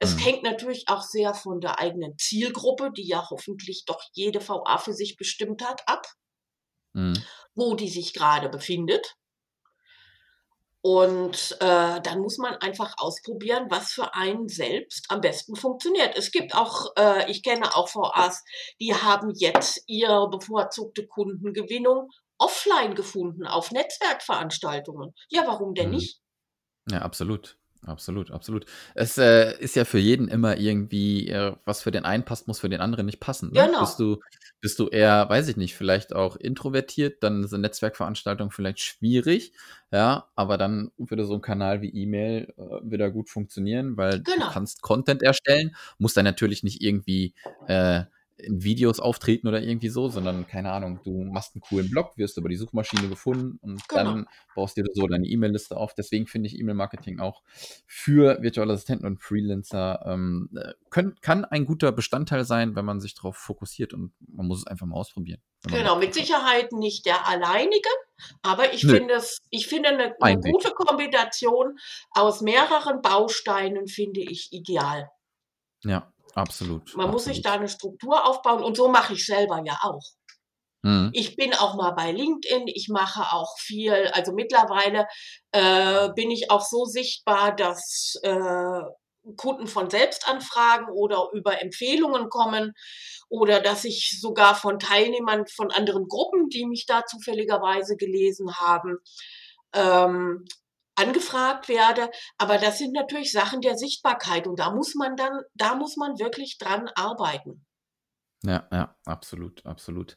[0.00, 0.18] Es Mhm.
[0.18, 4.92] hängt natürlich auch sehr von der eigenen Zielgruppe, die ja hoffentlich doch jede VA für
[4.94, 6.06] sich bestimmt hat, ab,
[6.94, 7.26] Mhm.
[7.54, 9.16] wo die sich gerade befindet.
[10.82, 16.16] Und äh, dann muss man einfach ausprobieren, was für einen selbst am besten funktioniert.
[16.16, 18.44] Es gibt auch, äh, ich kenne auch VAs,
[18.80, 25.14] die haben jetzt ihre bevorzugte Kundengewinnung offline gefunden, auf Netzwerkveranstaltungen.
[25.28, 25.96] Ja, warum denn Mhm.
[25.96, 26.20] nicht?
[26.90, 27.58] Ja, absolut.
[27.84, 28.66] Absolut, absolut.
[28.96, 32.58] Es äh, ist ja für jeden immer irgendwie, äh, was für den einen passt, muss
[32.58, 33.52] für den anderen nicht passen.
[33.52, 33.66] Ne?
[33.66, 33.78] Genau.
[33.78, 34.18] Bist du,
[34.60, 39.52] bist du eher, weiß ich nicht, vielleicht auch introvertiert, dann sind Netzwerkveranstaltungen vielleicht schwierig,
[39.92, 44.46] ja, aber dann würde so ein Kanal wie E-Mail äh, wieder gut funktionieren, weil Genau.
[44.46, 47.34] du kannst Content erstellen, musst dann natürlich nicht irgendwie
[47.68, 48.02] äh,
[48.38, 52.36] in Videos auftreten oder irgendwie so, sondern keine Ahnung, du machst einen coolen Blog, wirst
[52.36, 54.04] über die Suchmaschine gefunden und Genau.
[54.04, 55.94] dann baust dir so deine E-Mail-Liste auf.
[55.94, 57.42] Deswegen finde ich E-Mail-Marketing auch
[57.86, 63.00] für virtuelle Assistenten und Freelancer ähm, äh, können, kann ein guter Bestandteil sein, wenn man
[63.00, 65.40] sich darauf fokussiert und man muss es einfach mal ausprobieren.
[65.66, 66.14] Genau, mit.
[66.14, 67.88] Sicherheit nicht der alleinige,
[68.42, 68.96] aber ich Nö.
[68.96, 71.78] finde es, ich finde eine, eine gute Kombination
[72.10, 75.10] aus mehreren Bausteinen finde ich ideal.
[75.84, 76.96] Ja, absolut.
[76.96, 77.46] Man muss sich absolut.
[77.46, 80.02] da eine Struktur aufbauen und so mache ich selber ja auch.
[80.82, 81.10] Mhm.
[81.12, 85.06] Ich bin auch mal bei LinkedIn, ich mache auch viel, also mittlerweile
[85.50, 88.80] äh, bin ich auch so sichtbar, dass äh,
[89.36, 92.74] Kunden von selbst anfragen oder über Empfehlungen kommen
[93.28, 98.98] oder dass ich sogar von Teilnehmern von anderen Gruppen, die mich da zufälligerweise gelesen haben,
[99.72, 100.44] ähm,
[100.96, 102.10] angefragt werde.
[102.38, 106.18] Aber das sind natürlich Sachen der Sichtbarkeit und da muss man dann, da muss man
[106.18, 107.64] wirklich dran arbeiten.
[108.44, 110.16] Ja, ja, absolut, absolut.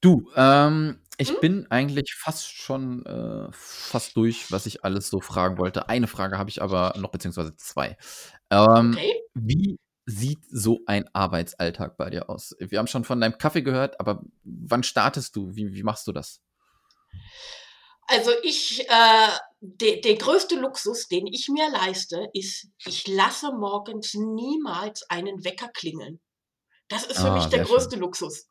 [0.00, 1.36] Du, ähm, ich Hm?
[1.40, 5.88] bin eigentlich fast schon äh, fast durch, was ich alles so fragen wollte.
[5.88, 7.96] Eine Frage habe ich aber noch, beziehungsweise zwei.
[8.50, 9.22] Ähm, Okay?
[9.34, 12.54] wie sieht so ein Arbeitsalltag bei dir aus?
[12.60, 15.54] Wir haben schon von deinem Kaffee gehört, aber wann startest du?
[15.56, 16.40] Wie, wie machst du das?
[18.06, 19.28] Also ich, äh,
[19.60, 25.68] de, der größte Luxus, den ich mir leiste, ist, ich lasse morgens niemals einen Wecker
[25.68, 26.20] klingeln.
[26.88, 27.66] Das ist für mich Ah, der sehr schön.
[27.66, 28.46] größte Luxus.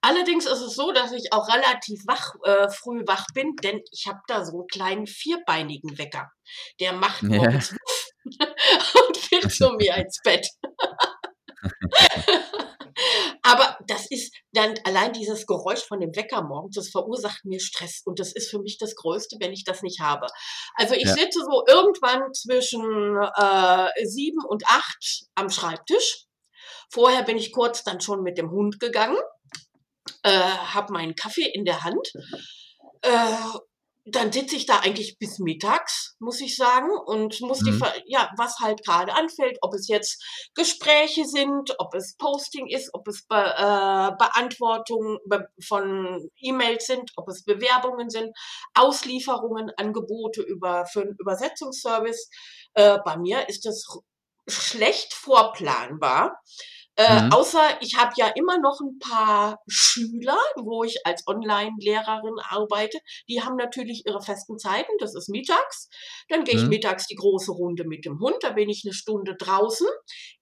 [0.00, 4.06] Allerdings ist es so, dass ich auch relativ wach, äh, früh wach bin, denn ich
[4.06, 6.30] habe da so einen kleinen vierbeinigen Wecker.
[6.80, 10.46] Der macht morgens wuff und will zu mir ins Bett.
[13.42, 18.02] Aber das ist dann allein dieses Geräusch von dem Wecker morgens, das verursacht mir Stress
[18.04, 20.26] und das ist für mich das Größte, wenn ich das nicht habe.
[20.74, 21.14] Also ich Ja.
[21.14, 22.82] sitze so irgendwann zwischen
[23.36, 26.26] äh, sieben und acht am Schreibtisch.
[26.92, 29.18] Vorher bin ich kurz dann schon mit dem Hund gegangen,
[30.22, 32.12] äh, habe meinen Kaffee in der Hand.
[33.02, 33.58] Äh,
[34.06, 37.78] dann sitze ich da eigentlich bis mittags, muss ich sagen, und muss die, Mhm.
[37.78, 40.22] Ver- ja, was halt gerade anfällt, ob es jetzt
[40.54, 47.12] Gespräche sind, ob es Posting ist, ob es Be äh, Beantwortung be von E-Mails sind,
[47.16, 48.34] ob es Bewerbungen sind,
[48.74, 52.30] Auslieferungen, Angebote über, für einen Übersetzungsservice.
[52.74, 53.84] Äh, bei mir ist das
[54.48, 56.40] schlecht vorplanbar.
[57.00, 57.32] Äh, Mhm.
[57.32, 62.98] außer ich habe ja immer noch ein paar Schüler, wo ich als Online-Lehrerin arbeite.
[63.26, 64.92] Die haben natürlich ihre festen Zeiten.
[64.98, 65.88] Das ist mittags.
[66.28, 66.68] Dann gehe ich Mhm.
[66.68, 68.36] mittags die große Runde mit dem Hund.
[68.42, 69.86] Da bin ich eine Stunde draußen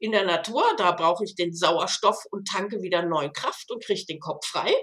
[0.00, 0.64] in der Natur.
[0.78, 4.74] Da brauche ich den Sauerstoff und tanke wieder neue Kraft und kriege den Kopf frei.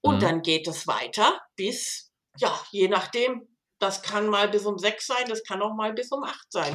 [0.00, 0.20] Und Mhm.
[0.22, 3.53] dann geht es weiter bis, ja, je nachdem.
[3.84, 6.74] Das kann mal bis um sechs sein, das kann auch mal bis um acht sein.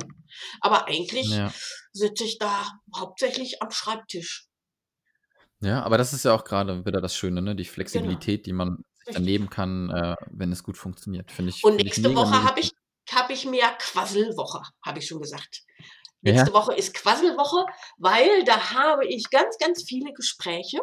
[0.61, 1.51] Aber eigentlich Ja.
[1.91, 4.45] sitze ich da hauptsächlich am Schreibtisch.
[5.59, 7.55] Ja, aber das ist ja auch gerade wieder das Schöne, ne?
[7.55, 7.73] Die Genau.
[7.73, 8.85] Flexibilität, die man
[9.17, 11.31] nehmen kann, äh, wenn es gut funktioniert.
[11.31, 12.73] Finde ich Und finde ich nächste mega, Woche habe ich
[13.11, 15.63] habe ich mehr Quasselwoche, habe ich schon gesagt.
[16.21, 16.33] Ja.
[16.33, 17.65] Nächste Woche ist Quasselwoche,
[17.97, 20.79] weil da habe ich ganz, ganz viele Gespräche.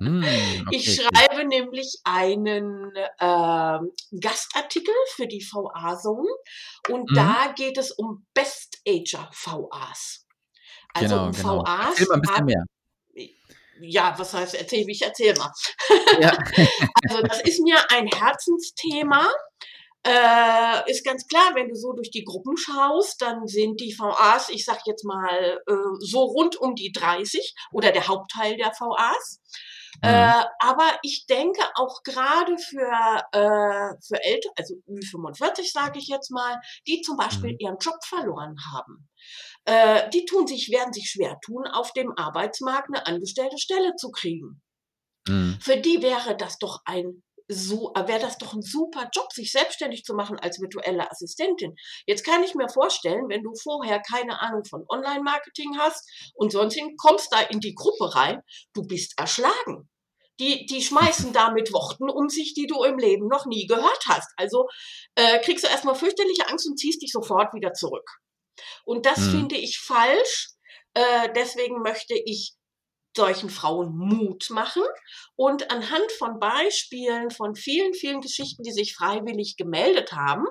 [0.00, 1.20] Hm, Ich okay, cool.
[1.24, 6.28] schreibe nämlich einen, ähm, Gastartikel für die VA-Zone
[6.86, 7.14] und Mhm.
[7.16, 10.26] da geht es um Best-Ager-VAs.
[10.94, 11.66] Also Genau, um genau.
[11.66, 12.64] VAs Erzähl mal 'n bisschen mehr.
[13.80, 15.52] ja, was heißt erzähl ich erzähle mal.
[16.10, 16.32] Ja.
[17.08, 19.28] Also, das ist mir ein Herzensthema.
[20.06, 24.50] Äh, ist ganz klar, wenn du so durch die Gruppen schaust, dann sind die VAs,
[24.50, 29.40] ich sage jetzt mal, äh, so rund um die 30 oder der Hauptteil der VAs.
[30.02, 30.34] Mhm.
[30.40, 36.30] Äh, aber ich denke auch gerade für, äh, für Ältere, also Ü45 sage ich jetzt
[36.30, 37.58] mal, die zum Beispiel Mhm.
[37.58, 39.08] ihren Job verloren haben.
[39.64, 44.10] Äh, die tun sich werden sich schwer tun, auf dem Arbeitsmarkt 'ne angestellte Stelle zu
[44.10, 44.62] kriegen.
[45.28, 45.58] Mhm.
[45.60, 50.04] Für die wäre das doch ein so wäre das doch 'n super Job, sich selbstständig
[50.04, 51.74] zu machen als virtuelle Assistentin.
[52.06, 56.96] Jetzt kann ich mir vorstellen, wenn du vorher keine Ahnung von Online-Marketing hast und sonstigen,
[56.96, 58.40] kommst da in die Gruppe rein,
[58.74, 59.88] du bist erschlagen.
[60.40, 64.04] Die die schmeißen da mit Worten um sich, die du im Leben noch nie gehört
[64.08, 64.28] hast.
[64.36, 64.66] Also,
[65.14, 68.08] äh, kriegst du erst mal fürchterliche Angst und ziehst dich sofort wieder zurück.
[68.84, 69.28] Und das Mhm.
[69.28, 70.50] finde ich falsch.
[70.94, 72.54] Äh, deswegen möchte ich
[73.16, 74.82] solchen Frauen Mut machen
[75.36, 80.46] und anhand von Beispielen von vielen, vielen Geschichten, die sich freiwillig gemeldet haben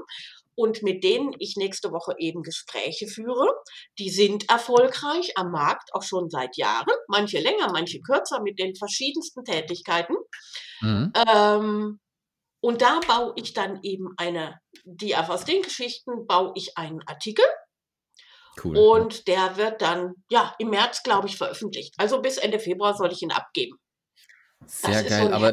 [0.55, 3.53] und mit denen ich nächste Woche eben Gespräche führe,
[3.99, 8.75] die sind erfolgreich am Markt, auch schon seit Jahren, manche länger, manche kürzer mit den
[8.75, 10.15] verschiedensten Tätigkeiten.
[10.81, 11.11] Mhm.
[11.27, 11.99] Ähm,
[12.61, 17.45] und da baue ich dann eben eine die aus den Geschichten baue ich einen Artikel
[18.57, 21.93] Cool, und der wird dann, ja, im März, glaube ich, veröffentlicht.
[21.97, 23.77] Also, bis Ende Februar soll ich ihn abgeben.
[24.81, 25.47] Das Sehr ist so geil, 'n aber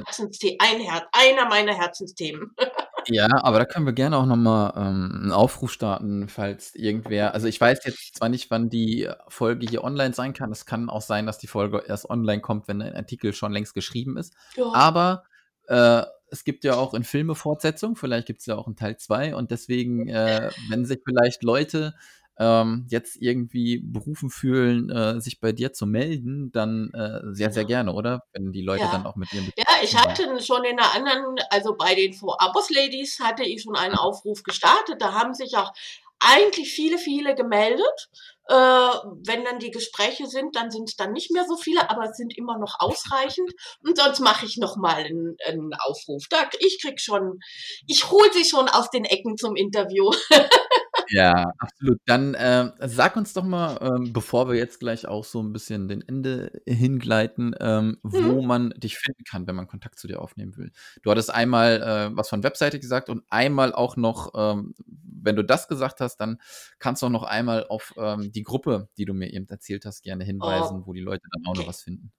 [0.60, 2.54] ein Her einer meiner Herzensthemen.
[3.08, 7.34] Ja, aber da können wir gerne auch noch mal, ähm, 'n Aufruf starten, falls irgendwer
[7.34, 10.52] also, ich weiß jetzt zwar nicht, wann die Folge hier online sein kann.
[10.52, 13.74] Es kann auch sein, dass die Folge erst online kommt, wenn ein Artikel schon längst
[13.74, 14.34] geschrieben ist.
[14.54, 14.66] Ja.
[14.72, 15.24] Aber,
[15.68, 19.34] äh, es gibt ja auch in Filme Fortsetzung, vielleicht gibt's ja auch 'n Teil 2
[19.34, 21.94] und deswegen, äh, wenn sich vielleicht Leute,
[22.40, 27.66] ähm, jetzt irgendwie berufen fühlen, äh, sich bei dir zu melden, dann, äh, sehr, sehr
[27.66, 28.24] gerne, oder?
[28.34, 29.06] Wenn die Leute dann Ja.
[29.06, 32.70] auch mit ihren Ja, ich hatte schon in 'ner anderen also, bei den VA Boss
[32.70, 33.94] Ladies hatte ich schon einen.
[33.96, 35.02] Aufruf gestartet.
[35.02, 35.72] Da haben sich auch
[36.20, 38.08] eigentlich viele, viele gemeldet.
[38.48, 42.16] Äh, wenn dann die Gespräche sind, dann sind's dann nicht mehr so viele, aber es
[42.16, 43.50] sind immer noch ausreichend.
[43.84, 46.24] Und sonst mache ich noch mal 'n 'n Aufruf.
[46.30, 47.38] Da ich kriege schon
[47.86, 50.10] ich hole sie schon aus den Ecken zum Interview.
[51.12, 51.98] Ja, absolut.
[52.06, 55.88] Dann, ähm, sag uns doch mal, ähm, bevor wir jetzt gleich auch so 'n bisschen
[55.88, 58.40] dem Ende hingleiten, ähm, wo Mhm.
[58.42, 60.70] man dich finden kann, wenn man Kontakt zu dir aufnehmen will.
[61.02, 65.42] Du hattest einmal, äh, was von Webseite gesagt und einmal auch noch, ähm, wenn du
[65.44, 66.40] das gesagt hast, dann
[66.78, 70.02] kannst du auch noch einmal auf, ähm, die Gruppe, die du mir eben erzählt hast,
[70.02, 71.66] gerne hinweisen, wo die Leute dann auch noch Okay.
[71.66, 72.12] was finden.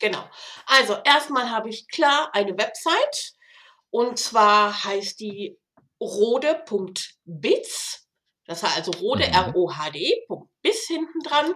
[0.00, 0.28] Genau.
[0.66, 3.32] Also, erst mal habe ich klar eine Website
[3.90, 5.58] und zwar heißt die
[6.00, 8.07] rhode.biz.
[8.48, 10.26] Das war also Rhode, Mhm.
[10.26, 11.54] Punkt biz hinten dran.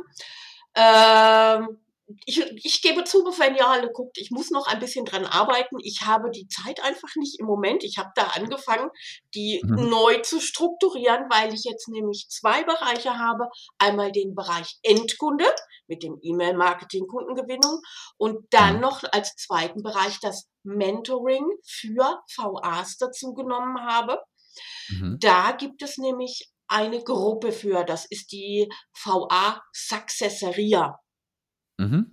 [0.77, 1.79] Ähm,
[2.27, 5.79] ich ich gebe zu, wenn ihr alle guckt, ich muss noch ein bisschen dran arbeiten.
[5.83, 7.85] Ich habe die Zeit einfach nicht im Moment.
[7.85, 8.91] Ich habe da angefangen,
[9.35, 9.89] die Mhm.
[9.89, 13.49] neu zu strukturieren, weil ich jetzt nämlich 2 Bereiche habe.
[13.79, 15.47] Einmal den Bereich Endkunde
[15.87, 17.81] mit dem E-Mail-Marketing, Kundengewinnung
[18.19, 18.81] und dann Mhm.
[18.83, 19.83] noch als 2.
[19.83, 24.21] Bereich das Mentoring für VAs dazu genommen habe.
[24.91, 25.19] Mhm.
[25.21, 28.69] Da gibt es nämlich eine Gruppe für, das ist die
[29.05, 30.99] VA Successeria.
[31.79, 32.13] Mhm.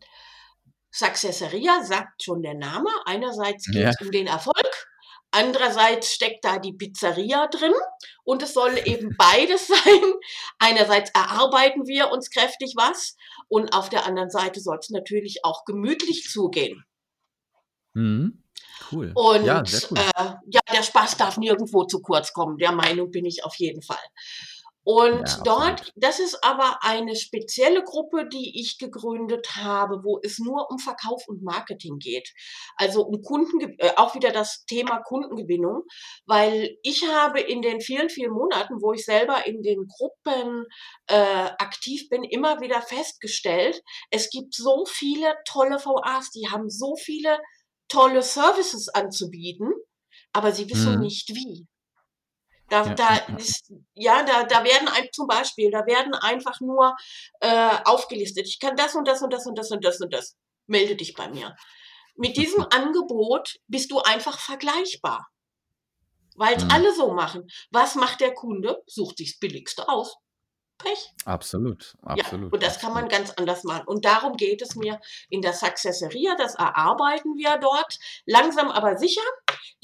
[0.92, 2.90] Successeria sagt schon der Name.
[3.06, 3.90] Einerseits Ja.
[3.90, 4.88] geht's um den Erfolg,
[5.32, 7.74] andererseits steckt da die Pizzeria drin
[8.24, 10.14] und es soll eben beides sein.
[10.58, 13.16] Einerseits erarbeiten wir uns kräftig was
[13.48, 16.84] und auf der anderen Seite soll's natürlich auch gemütlich zugehen.
[17.94, 18.44] Mhm.
[18.92, 19.12] Cool.
[19.16, 19.98] Und, Ja, cool.
[19.98, 22.58] äh, ja, der Spaß darf nirgendwo zu kurz kommen.
[22.58, 23.98] Der Meinung bin ich auf jeden Fall.
[24.84, 30.40] Und Ja, dort das ist aber eine spezielle Gruppe, die ich gegründet habe, wo es
[30.40, 32.34] nur um Verkauf und Marketing geht.
[32.76, 35.84] Also, um Kundenge äh, auch wieder das Thema Kundengewinnung,
[36.26, 40.66] weil ich habe in den vielen, vielen Monaten, wo ich selber in den Gruppen,
[41.08, 46.96] äh, aktiv bin, immer wieder festgestellt, es gibt so viele tolle VAs, die haben so
[46.96, 47.38] viele
[47.90, 49.74] tolle Services anzubieten,
[50.34, 51.00] aber sie wissen Mhm.
[51.00, 51.68] nicht wie.
[52.70, 56.60] Da Ja, da ja, ist ja, da da werden ein zum Beispiel, da werden einfach
[56.62, 56.96] nur,
[57.42, 60.36] äh, aufgelistet: „Ich kann das und das und das und das und das und das.“
[60.68, 61.56] melde dich bei mir.
[62.16, 65.28] Mit diesem Angebot bist du einfach vergleichbar.
[66.34, 66.70] Weil es Mhm.
[66.72, 67.48] alle so machen.
[67.70, 68.82] Was macht der Kunde?
[68.88, 70.16] Sucht sich das Billigste aus.
[70.80, 71.14] Pech.
[71.26, 72.52] Absolut, Ja, absolut.
[72.54, 73.28] und das kann man absolut.
[73.28, 73.84] ganz anders machen.
[73.86, 76.36] Und darum geht es mir in der Successeria.
[76.38, 77.98] Das erarbeiten wir dort.
[78.26, 79.22] Langsam aber sicher.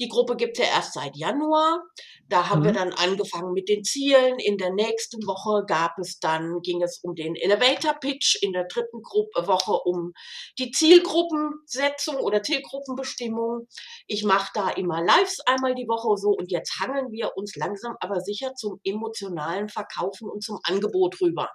[0.00, 1.82] Die Gruppe gibt es ja erst seit Januar.
[2.28, 2.76] Da haben wir Mhm.
[2.76, 4.38] dann angefangen mit den Zielen.
[4.40, 8.36] In der nächsten Woche gab es dann, ging es um den Elevator Pitch.
[8.42, 10.12] In der dritten Gruppe, Woche um
[10.58, 13.68] die Zielgruppensetzung oder Zielgruppenbestimmung.
[14.06, 16.30] Ich mache da immer Lives einmal die Woche so.
[16.30, 20.85] Und jetzt hangeln wir uns langsam aber sicher zum emotionalen Verkaufen und zum Angebot
[21.20, 21.50] rüber.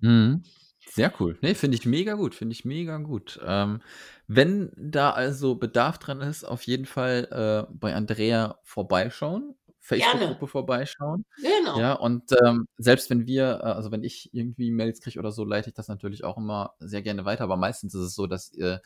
[0.00, 0.42] Mhm.
[0.88, 1.38] Sehr cool.
[1.40, 3.40] Ne, finde ich mega gut, finde ich mega gut.
[3.44, 3.80] Ähm,
[4.26, 7.28] wenn da also Bedarf dran ist, auf jeden Fall
[7.70, 9.54] äh, bei Andrea vorbeischauen.
[9.80, 11.24] Facebook-Gruppe vorbeischauen.
[11.38, 11.78] Genau.
[11.78, 15.44] Ja, und ähm, selbst wenn wir, äh, also wenn ich irgendwie Mails kriege oder so,
[15.44, 17.44] leite ich das natürlich auch immer sehr gerne weiter.
[17.44, 18.78] Aber meistens ist es so, dass äh,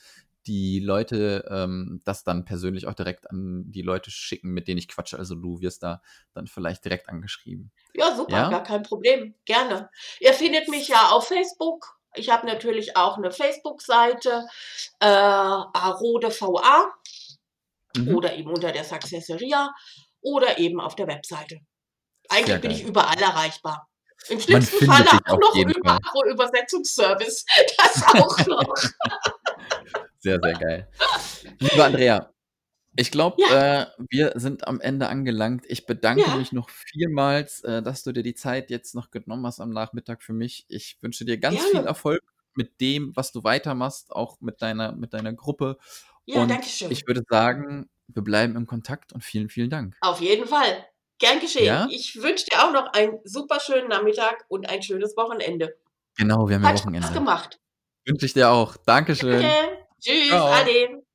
[0.47, 4.89] die Leute ähm, das dann persönlich auch direkt an die Leute schicken, mit denen ich
[4.89, 5.19] quatsche.
[5.19, 6.03] Also du wirst da
[6.35, 7.73] dann vielleicht direkt angeschrieben.
[7.95, 8.51] Ja, super, Ja?
[8.51, 9.35] gar kein Problem.
[9.45, 9.91] Gerne.
[10.21, 11.99] Ihr findet mich ja auf Facebook.
[12.15, 14.47] Ich habe natürlich auch eine Facebook-Seite,
[15.01, 16.87] äh, Arode VA
[17.97, 18.15] Mhm.
[18.15, 19.75] oder eben unter der Successeria
[20.21, 21.61] oder eben auf der Webseite.
[22.29, 22.81] Eigentlich Sehr bin geil.
[22.81, 23.89] ich überall erreichbar.
[24.29, 25.99] Im schlimmsten Falle auch noch über Fall.
[26.03, 27.45] Agro-Übersetzungsservice.
[27.79, 28.75] Das auch noch.
[30.27, 30.89] Sehr, sehr geil.
[31.61, 32.31] Liebe Andrea,
[32.97, 33.83] ich glaube, Ja.
[33.83, 35.65] äh, wir sind am Ende angelangt.
[35.69, 36.37] Ich bedanke Ja.
[36.37, 40.23] mich noch vielmals, äh, dass du dir die Zeit jetzt noch genommen hast am Nachmittag
[40.25, 40.65] für mich.
[40.69, 41.87] Ich wünsche dir ganz viel Gerne.
[41.87, 42.23] Erfolg
[42.57, 45.79] mit dem, was du weitermachst, auch mit deiner, mit deiner Gruppe.
[46.25, 46.91] Ja, Und danke schön.
[46.91, 49.97] ich würde sagen, wir bleiben im Kontakt und vielen, vielen Dank.
[50.01, 50.87] Auf jeden Fall.
[51.19, 51.67] Gern geschehen.
[51.67, 51.87] Ja?
[51.91, 55.77] Ich wünsche dir auch noch einen super schönen Nachmittag und ein schönes Wochenende.
[56.17, 57.13] Genau, wir haben ja Hat Spaß Wochenende.
[57.13, 57.61] gemacht.
[58.07, 58.77] Wünsche ich dir auch.
[58.79, 59.43] Dankeschön.
[59.43, 59.86] Danke.
[60.07, 60.47] Tschüss, Ciao.
[60.53, 61.06] Ade.